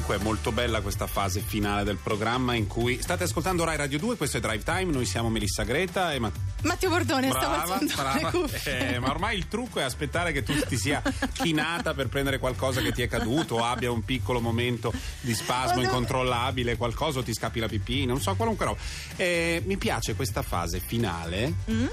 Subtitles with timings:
[0.00, 3.98] Comunque è molto bella questa fase finale del programma in cui state ascoltando Rai Radio
[3.98, 7.72] 2, questo è Drive Time, noi siamo Melissa Greta e Ma- Matteo Bordone, brava, stavo
[7.74, 8.48] alzando.
[8.64, 11.02] Eh, ma ormai il trucco è aspettare che tu ti sia
[11.34, 14.90] chinata per prendere qualcosa che ti è caduto o abbia un piccolo momento
[15.20, 18.80] di spasmo incontrollabile, qualcosa o ti scappi la pipì, non so, qualunque roba.
[19.16, 21.86] Eh, mi piace questa fase finale Mm?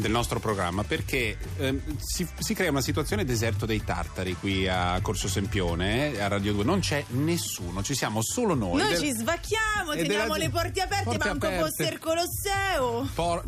[0.00, 4.98] Del nostro programma perché ehm, si, si crea una situazione deserto dei tartari qui a
[5.02, 6.64] Corso Sempione, eh, a Radio 2.
[6.64, 8.78] Non c'è nessuno, ci siamo solo noi.
[8.80, 11.64] Noi Del- ci svacchiamo, e teniamo della- le porte aperte, porte manco aperte.
[11.68, 13.08] fosse il Colosseo.
[13.14, 13.44] Por-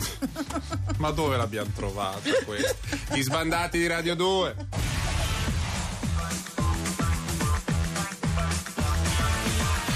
[0.98, 2.74] Ma dove l'abbiamo trovata questa?
[3.14, 4.55] Gli sbandati di Radio 2.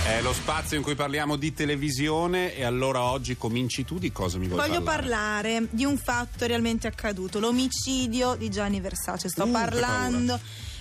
[0.08, 4.38] È lo spazio in cui parliamo di televisione e allora oggi cominci tu di cosa
[4.38, 5.50] mi vuoi Voglio parlare?
[5.52, 9.28] parlare di un fatto realmente accaduto, l'omicidio di Gianni Versace.
[9.28, 10.38] Sto Uh, parlando.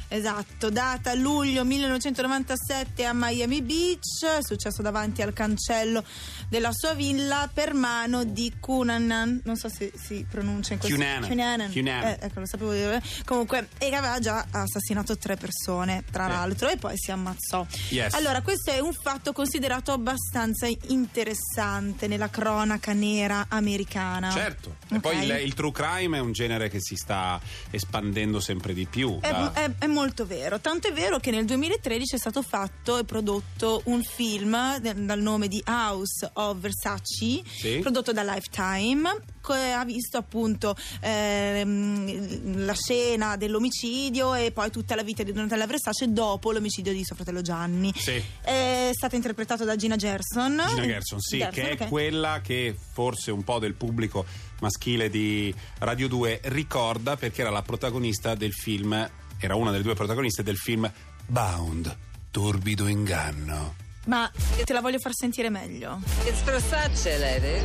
[0.07, 6.03] Esatto, data luglio 1997 a Miami Beach, è successo davanti al cancello
[6.47, 11.27] della sua villa per mano di Cunanan, non so se si pronuncia in questo Cunanan.
[11.29, 11.71] Cunanan.
[11.71, 12.07] Cunanan.
[12.07, 13.01] Eh, ecco, lo sapevo dire.
[13.25, 16.29] Comunque, e aveva già assassinato tre persone, tra Eh.
[16.29, 17.65] l'altro, e poi si ammazzò.
[17.89, 18.13] Yes.
[18.13, 24.29] Allora, questo è un fatto considerato abbastanza interessante nella cronaca nera americana.
[24.31, 25.01] Certo, e Ok?
[25.01, 27.39] poi il, il true crime è un genere che si sta
[27.71, 29.19] espandendo sempre di più.
[29.19, 32.97] È, da- è- è molto vero, tanto è vero che nel 2013 è stato fatto
[32.97, 37.79] e prodotto un film dal nome di House of Versace, Sì.
[37.79, 39.09] prodotto da Lifetime,
[39.47, 46.11] ha visto appunto ehm, la scena dell'omicidio e poi tutta la vita di Donatella Versace
[46.11, 47.93] dopo l'omicidio di suo fratello Gianni.
[47.95, 48.21] Sì.
[48.41, 50.61] È stato interpretato da Gina Gerson.
[50.69, 54.25] Gina Gerson, sì, Gerson, che è quella che forse un po' del pubblico
[54.59, 59.93] maschile di Radio 2 ricorda perché era la protagonista del film, era una delle due
[59.95, 60.91] protagoniste del film
[61.27, 61.95] Bound,
[62.31, 63.75] Torbido inganno.
[64.05, 64.29] Ma
[64.63, 65.99] te la voglio far sentire meglio.
[66.25, 67.59] It's Versace, lady.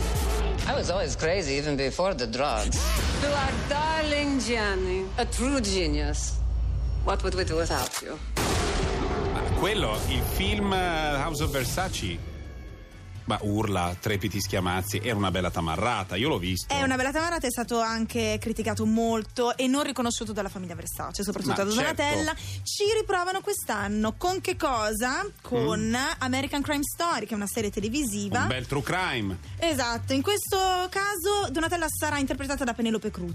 [0.67, 2.79] I was always crazy even before the drugs.
[3.23, 6.39] You are darling Gianni, a true genius.
[7.05, 8.19] What would we do without you?
[9.33, 12.19] Ma quello, il film House of Versace,
[13.31, 16.75] ma urla, trepiti schiamazzi, era una bella tamarrata, io l'ho visto.
[16.75, 21.23] È una bella tamarata, è stato anche criticato molto e non riconosciuto dalla famiglia Versace,
[21.23, 22.03] soprattutto Ma da certo.
[22.03, 22.35] Donatella.
[22.65, 25.25] Ci riprovano quest'anno con che cosa?
[25.43, 28.41] Con American Crime Story, che è una serie televisiva.
[28.41, 29.39] Un bel true crime.
[29.59, 30.59] Esatto, in questo
[30.91, 33.29] caso Donatella sarà interpretata da Penelope Cruz,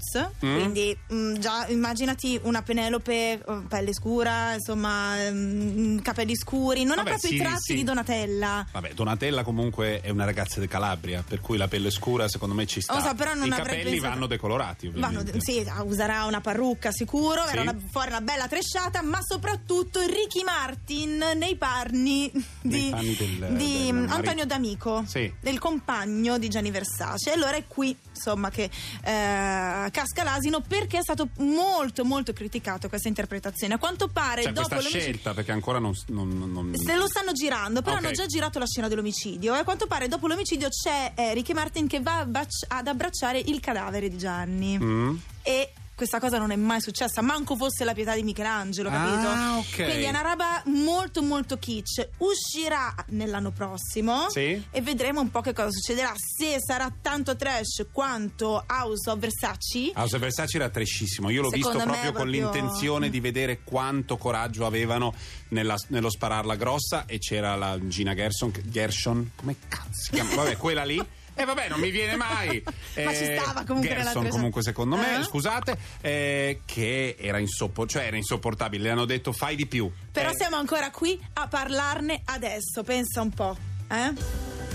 [0.45, 0.55] Mm.
[0.55, 7.09] quindi mm, già immaginati una Penelope eh, pelle scura, insomma, mm, capelli scuri, non Vabbè,
[7.09, 7.75] ha proprio sì, i tratti sì.
[7.75, 8.67] di Donatella.
[8.73, 12.66] Vabbè, Donatella comunque è una ragazza di Calabria, per cui la pelle scura secondo me
[12.66, 13.00] ci sta.
[13.01, 15.40] So, però non I capelli pensato- vanno decolorati, Vanno- ovviamente.
[15.41, 17.47] sì, userà una parrucca sicuro, Sì.
[17.56, 22.31] verrà una- fuori una bella tresciata, ma soprattutto Ricky Martin nei panni
[22.62, 24.06] di, Nei del- di del.
[24.09, 25.31] Antonio D'Amico, Sì.
[25.40, 27.31] del compagno di Gianni Versace.
[27.31, 28.69] E allora è qui, insomma, che
[29.03, 33.73] eh, casca l'asino perché è stato molto, molto criticato questa interpretazione.
[33.75, 35.94] A quanto pare, Cioè, dopo questa l'omicidio- scelta, perché ancora non.
[36.07, 38.03] non- non- Se lo stanno girando, però Ok.
[38.03, 39.53] hanno già girato la scena dell'omicidio.
[39.56, 43.39] E a quanto pare, dopo l'omicidio, c'è eh, Ricky Martin che va bac- ad abbracciare
[43.39, 44.77] il cadavere di Gianni.
[44.79, 45.15] Mm?
[45.41, 49.28] E questa cosa non è mai successa, manco fosse la pietà di Michelangelo, capito?
[49.28, 49.75] Ah, ok.
[49.75, 52.09] Quindi è una roba molto, molto kitsch.
[52.17, 54.61] Uscirà nell'anno prossimo Sì.
[54.72, 56.13] e vedremo un po' che cosa succederà.
[56.17, 59.91] Se sarà tanto trash quanto House of Versace.
[59.95, 61.29] House of Versace era trashissimo.
[61.29, 65.13] Io l'ho Secondo visto me proprio con proprio- l'intenzione di vedere quanto coraggio avevano
[65.50, 67.05] nella- nello spararla grossa.
[67.05, 68.51] E c'era la Gina Gerson.
[68.66, 70.35] Gershon, come cazzo si chiama?
[70.35, 71.01] Vabbè, quella lì.
[71.35, 72.63] E vabbè, non mi viene mai.
[73.03, 75.23] Ma ci stava comunque Gerson, comunque, secondo me, Eh?
[75.23, 78.84] scusate, eh, che era, insoppor- cioè, era insopportabile.
[78.84, 79.91] Le hanno detto fai di più.
[80.12, 83.57] Però Eh, siamo ancora qui a parlarne adesso, pensa un po'.
[83.90, 84.13] Eh?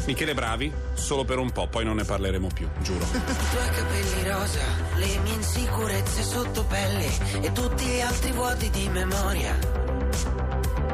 [0.07, 3.05] Michele Bravi, solo per un po', poi non ne parleremo più, giuro.
[3.13, 4.61] I tuoi capelli rosa,
[4.97, 7.09] le mie insicurezze sotto pelle
[7.43, 10.00] e tutti gli altri vuoti di memoria.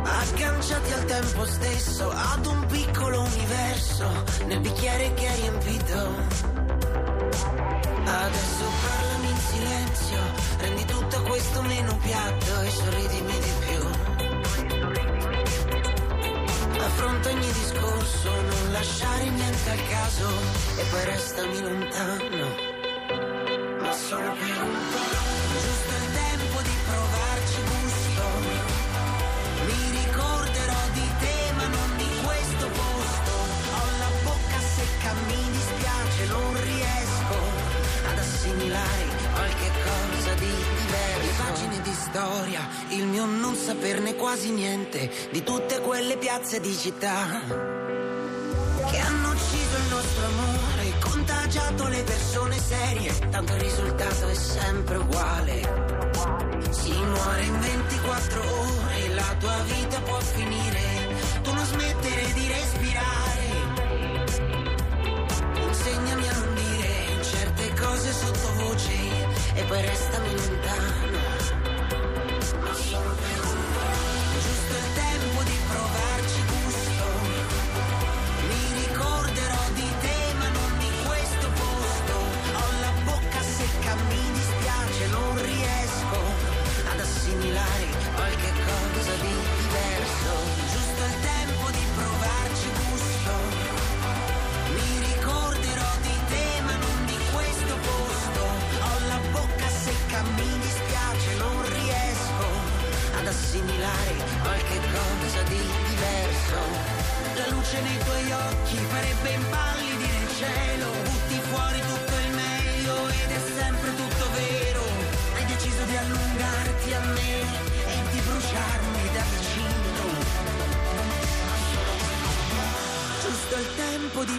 [0.08, 4.08] Agganciati al tempo stesso, ad un piccolo universo,
[4.46, 5.98] nel bicchiere che hai riempito.
[8.04, 10.18] Adesso parlami in silenzio,
[10.58, 13.84] rendi tutto questo meno piatto e sorridimi di più.
[16.78, 20.28] Affronta ogni discorso, non lasciare niente al caso
[20.76, 22.74] e poi restami lontano.
[23.80, 24.45] Ma solo per
[42.16, 47.42] storia, il mio non saperne quasi niente di tutte quelle piazze di città
[48.88, 54.96] che hanno ucciso il nostro amore, contagiato le persone serie, tanto il risultato è sempre
[54.96, 55.60] uguale.
[56.70, 63.44] Si muore in 24 ore, la tua vita può finire, tu non smettere di respirare.
[65.68, 68.94] Insegnami a non dire certe cose sottovoce
[69.54, 71.45] e poi restami lontano.
[72.78, 73.55] Thank you.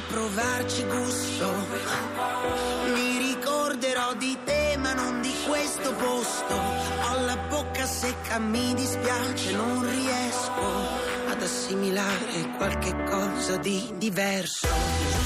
[0.07, 1.53] Provarci gusto.
[2.93, 6.53] Mi ricorderò di te, ma non di questo posto.
[6.55, 10.65] Ho la bocca secca, mi dispiace, non riesco
[11.29, 15.16] ad assimilare qualche cosa di diverso.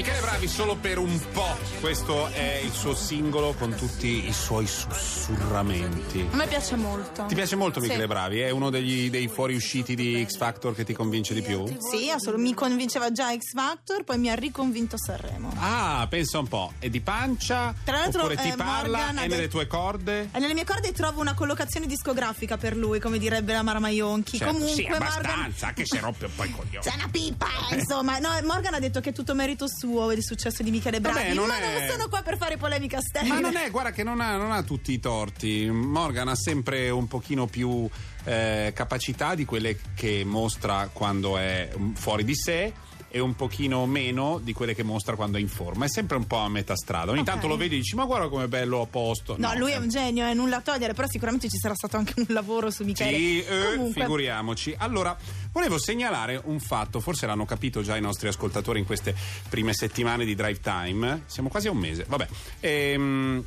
[0.00, 1.58] Michele Bravi solo per un po'.
[1.78, 6.26] Questo è il suo singolo con tutti i suoi sussurramenti.
[6.30, 7.26] A me piace molto.
[7.26, 8.06] Ti piace molto Michele Sì.
[8.06, 8.40] Bravi?
[8.40, 11.66] È uno degli, dei fuoriusciti di X Factor che ti convince di più?
[11.66, 12.38] Sì, assolutamente.
[12.40, 15.52] Mi convinceva già X Factor, poi mi ha riconvinto Sanremo.
[15.58, 16.72] Ah, pensa un po'.
[16.78, 17.74] È di pancia?
[17.84, 18.96] Tra l'altro, oppure ti eh, parla?
[18.96, 20.30] Morgan È nelle tue corde?
[20.32, 24.38] E nelle mie corde trovo una collocazione discografica per lui, come direbbe la Mara Maionchi.
[24.38, 25.08] Certo, Comunque, sì, Morgan.
[25.08, 26.84] abbastanza, anche se rompe un po' i coglioni.
[26.84, 28.18] Sei una pipa, insomma.
[28.18, 31.18] No, Morgan ha detto che è tutto merito suo del successo di Michele Bravi.
[31.18, 33.34] Vabbè, non ma è- non sono qua per fare polemica sterile.
[33.34, 35.68] Ma non è, guarda che non ha, non ha tutti i torti.
[35.70, 37.88] Morgan ha sempre un pochino più
[38.24, 42.72] eh, capacità di quelle che mostra quando è mm, fuori di sé
[43.12, 45.84] e un pochino meno di quelle che mostra quando è in forma.
[45.84, 47.10] È sempre un po' a metà strada.
[47.10, 47.26] Ogni Ok.
[47.26, 49.34] tanto lo vedi e dici ma guarda com'è bello a posto.
[49.36, 49.78] No, lui è eh.
[49.78, 52.84] un genio, è nulla a togliere, però sicuramente ci sarà stato anche un lavoro su
[52.84, 53.16] Michele.
[53.16, 54.74] Sì, eh, Comunque, figuriamoci.
[54.78, 55.16] Allora,
[55.52, 59.14] volevo segnalare un fatto, forse l'hanno capito già i nostri ascoltatori in queste
[59.48, 61.22] prime settimane di drive time.
[61.26, 62.28] Siamo quasi a un mese, vabbè.
[62.60, 63.44] Ehm,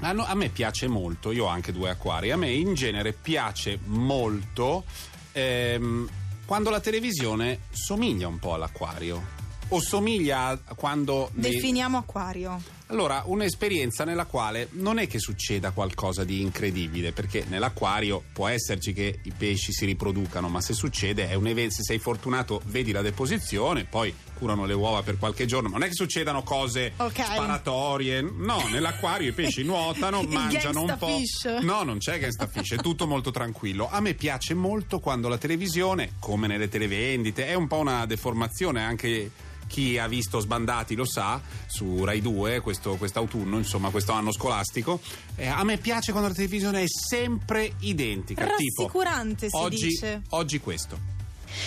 [0.00, 3.12] a no- a me piace molto, io ho anche due acquari, a me in genere
[3.12, 4.84] piace molto
[5.32, 6.08] ehm,
[6.46, 9.34] quando la televisione somiglia un po' all'acquario.
[9.68, 11.28] O somiglia a quando...
[11.34, 12.75] definiamo acquario.
[12.88, 18.92] Allora, un'esperienza nella quale non è che succeda qualcosa di incredibile, perché nell'acquario può esserci
[18.92, 22.92] che i pesci si riproducano, ma se succede è un evento, se sei fortunato vedi
[22.92, 26.92] la deposizione, poi curano le uova per qualche giorno, ma non è che succedano cose
[26.96, 27.24] Ok.
[27.24, 31.06] sparatorie, no, nell'acquario i pesci nuotano, mangiano un po'.
[31.08, 31.44] fish.
[31.62, 33.88] No, non c'è gangsta fish, è tutto molto tranquillo.
[33.90, 38.82] A me piace molto quando la televisione, come nelle televendite, è un po' una deformazione
[38.82, 39.30] anche
[39.66, 45.00] chi ha visto Sbandati lo sa su Rai 2 questo quest'autunno, insomma, questo anno scolastico.
[45.34, 48.44] Eh, a me piace quando la televisione è sempre identica.
[48.56, 50.22] tipo, Rassicurante, si oggi, dice.
[50.30, 51.15] Oggi questo.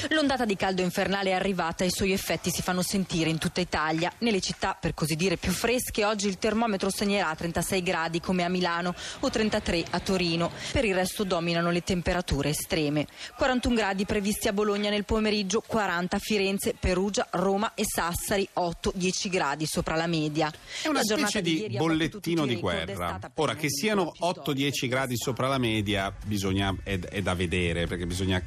[0.10, 3.62] L'ondata di caldo infernale è arrivata e i suoi effetti si fanno sentire in tutta
[3.62, 4.12] Italia.
[4.20, 8.50] Nelle città, per così dire, più fresche, oggi il termometro segnerà 36 gradi come a
[8.50, 10.52] Milano o 33 a Torino.
[10.72, 13.08] Per il resto dominano le temperature estreme.
[13.38, 19.30] 41 gradi previsti a Bologna nel pomeriggio, 40 a Firenze, Perugia, Roma e Sassari, 8-10
[19.30, 20.52] gradi sopra la media.
[20.82, 23.20] È una giornata specie di di bollettino di guerra.
[23.36, 28.06] Ora, che siano vittoria 8-10 gradi sopra la media, bisogna, è, è da vedere, perché
[28.06, 28.42] bisogna.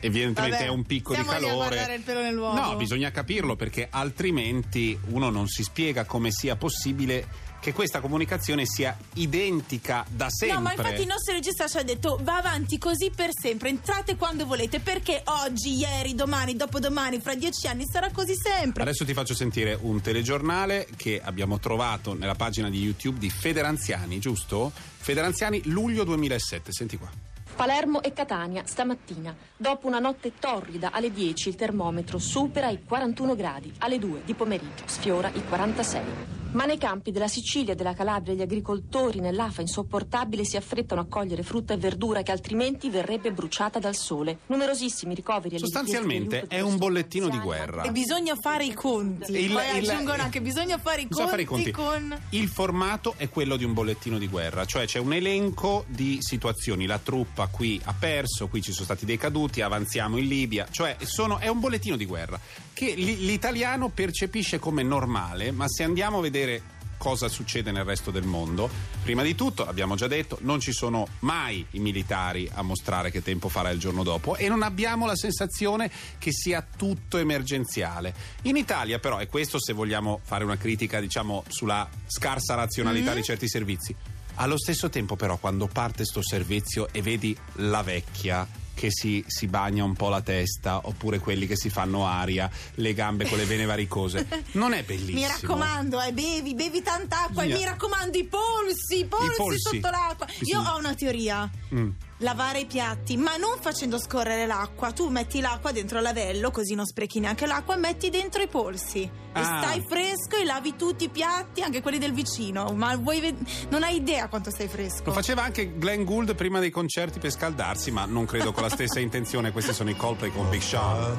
[0.00, 1.54] Evidentemente Vabbè, è un picco di calore.
[1.54, 2.60] guardare il pelo nell'uovo.
[2.60, 8.64] No, bisogna capirlo perché altrimenti uno non si spiega come sia possibile che questa comunicazione
[8.66, 10.56] sia identica da sempre.
[10.56, 14.16] No, ma infatti il nostro regista ci ha detto va avanti così per sempre, entrate
[14.16, 18.82] quando volete, perché oggi, ieri, domani, dopodomani, fra dieci anni sarà così sempre.
[18.82, 24.18] Adesso ti faccio sentire un telegiornale che abbiamo trovato nella pagina di YouTube di Federanziani,
[24.18, 24.72] giusto?
[24.74, 27.10] Federanziani luglio 2007, senti qua.
[27.58, 29.34] Palermo e Catania stamattina.
[29.56, 34.34] Dopo una notte torrida alle 10 il termometro supera i 41 gradi, alle 2 di
[34.34, 36.37] pomeriggio sfiora i 46.
[36.50, 41.06] Ma nei campi della Sicilia e della Calabria gli agricoltori nell'afa insopportabile si affrettano a
[41.06, 44.38] cogliere frutta e verdura che altrimenti verrebbe bruciata dal sole.
[44.46, 47.82] Numerosissimi ricoveri e Sostanzialmente è un bollettino di guerra.
[47.82, 49.30] E bisogna fare i conti.
[49.32, 52.06] Il- Poi il- aggiungono anche bisogna fare i Bisogna conti, fare i conti.
[52.10, 52.18] con.
[52.30, 56.86] Il formato è quello di un bollettino di guerra, cioè c'è un elenco di situazioni.
[56.86, 60.66] La truppa qui ha perso, qui ci sono stati dei caduti, avanziamo in Libia.
[60.70, 62.40] Cioè sono- è un bollettino di guerra
[62.78, 66.62] che li- l'italiano percepisce come normale, ma se andiamo a vedere
[66.96, 68.70] cosa succede nel resto del mondo,
[69.02, 73.20] prima di tutto, abbiamo già detto, non ci sono mai i militari a mostrare che
[73.20, 78.14] tempo farà il giorno dopo e non abbiamo la sensazione che sia tutto emergenziale.
[78.42, 83.24] In Italia però, e questo se vogliamo fare una critica diciamo sulla scarsa razionalità di
[83.24, 83.92] certi servizi,
[84.34, 88.46] allo stesso tempo però quando parte sto servizio e vedi la vecchia
[88.78, 92.94] che si, si bagna un po' la testa oppure quelli che si fanno aria, le
[92.94, 95.18] gambe con le vene varicose, non è bellissimo.
[95.18, 99.58] Mi raccomando, eh, bevi, bevi tanta acqua e mi raccomando i polsi, i polsi, polsi.
[99.58, 100.26] sotto l'acqua.
[100.42, 101.50] Io ho una teoria.
[101.74, 101.90] Mm.
[102.22, 104.90] Lavare i piatti, ma non facendo scorrere l'acqua.
[104.90, 109.02] Tu metti l'acqua dentro il lavello, così non sprechi neanche l'acqua, metti dentro i polsi.
[109.02, 109.10] E
[109.40, 109.60] Ah.
[109.62, 112.72] stai fresco e lavi tutti i piatti, anche quelli del vicino.
[112.74, 115.04] Ma vuoi ved- non hai idea quanto stai fresco.
[115.04, 118.70] Lo faceva anche Glenn Gould prima dei concerti per scaldarsi, ma non credo con la
[118.70, 119.52] stessa intenzione.
[119.52, 121.16] Questi sono i Coldplay con Big Sean.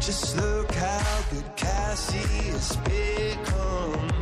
[0.00, 4.13] Just look how good Cassie has become.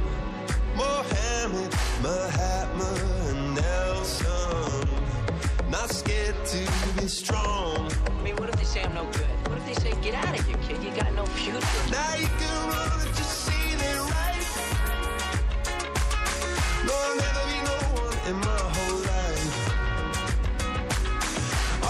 [1.53, 2.91] Mohammed, Mahatma,
[3.29, 4.89] and Nelson.
[5.71, 6.67] Not scared to
[6.99, 7.91] be strong.
[8.07, 9.27] I mean, what if they say I'm no good?
[9.49, 10.83] What if they say, get out of here, kid?
[10.83, 11.61] You got no future?
[11.91, 14.47] Now you can run and just see they right.
[16.87, 19.53] No, I'll never be no one in my whole life.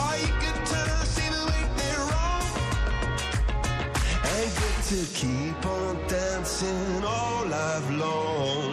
[0.00, 2.47] Or you could turn, see the way they're wrong.
[4.26, 8.72] And get to keep on dancing all life long.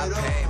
[0.00, 0.47] I it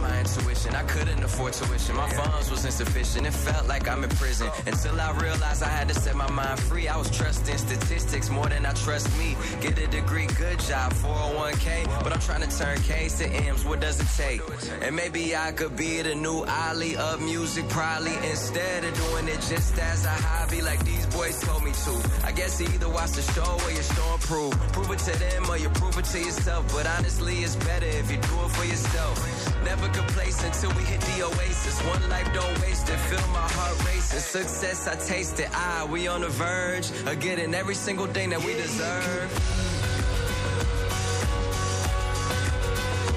[0.74, 0.78] on.
[0.78, 0.78] paid my intuition.
[0.78, 1.96] I couldn't afford tuition.
[1.96, 3.26] My funds was insufficient.
[3.26, 4.50] It felt like I'm in prison.
[4.66, 6.88] Until I realized I had to set my mind free.
[6.88, 9.36] I was trusting statistics more than I trust me.
[9.60, 12.02] Get a degree, good job, 401k.
[12.02, 13.64] But I'm trying to turn K's to M's.
[13.64, 14.40] What does it take?
[14.82, 19.40] And maybe I could be the new Ali of music, probably instead of doing it
[19.48, 21.94] just as a hobby, like these boys told me to.
[22.24, 24.52] I guess either watch the show or you show and prove.
[24.72, 26.72] Prove it to them or you prove it to yourself.
[26.72, 29.64] But honestly, it's better if you do it for yourself.
[29.64, 31.80] Never complacent till we hit the oasis.
[31.86, 32.98] One life, don't waste it.
[33.08, 34.18] Feel my heart racing.
[34.20, 35.48] Success, I taste it.
[35.52, 39.28] Ah, we on the verge of getting every single thing that we deserve.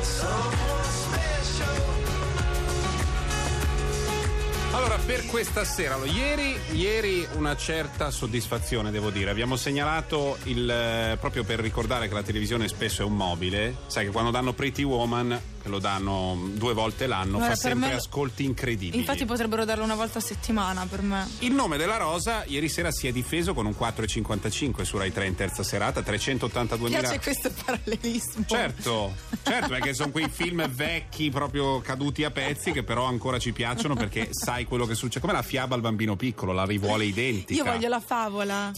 [0.01, 1.67] Someone special.
[4.73, 9.31] Allora, per questa sera, allora, ieri, ieri una certa soddisfazione, devo dire.
[9.31, 10.69] Abbiamo segnalato il.
[10.69, 13.75] eh, proprio per ricordare che la televisione spesso è un mobile.
[13.87, 17.89] Sai che quando danno Pretty Woman che lo danno due volte l'anno, Guarda, fa sempre
[17.89, 18.97] me- ascolti incredibili.
[18.97, 21.27] Infatti potrebbero darlo una volta a settimana per me.
[21.39, 25.27] Il nome della rosa ieri sera si è difeso con un 4,55 su Rai 3
[25.27, 28.45] in terza serata, 382.000 Piace questo parallelismo.
[28.45, 29.13] Certo,
[29.43, 33.95] certo, perché sono quei film vecchi proprio caduti a pezzi che però ancora ci piacciono
[33.95, 35.19] perché sai quello che succede.
[35.21, 37.63] Come la fiaba al bambino piccolo, la rivuole identica.
[37.63, 38.71] Io voglio la favola.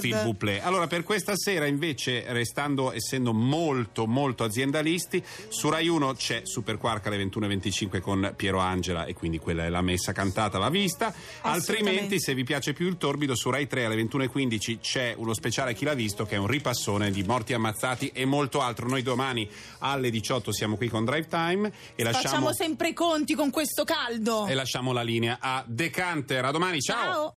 [0.00, 0.62] Phil Buplé.
[0.62, 6.78] Allora, per questa sera, invece, restando essendo molto, molto aziendalisti, su Rai 1 c'è Super
[6.78, 11.12] Quark alle 21.25 con Piero Angela e quindi quella è la messa cantata, va vista.
[11.42, 15.74] Altrimenti, se vi piace più il torbido, su Rai 3 alle 21.15 c'è uno speciale
[15.74, 18.88] Chi l'ha visto che è un ripassone di morti ammazzati e molto altro.
[18.88, 23.34] Noi domani alle 18 siamo qui con Drive Time e lasciamo, Facciamo sempre i conti
[23.34, 24.46] con questo caldo.
[24.46, 26.44] e lasciamo la linea a Decanter.
[26.44, 27.12] A domani, ciao.
[27.12, 27.34] Ciao.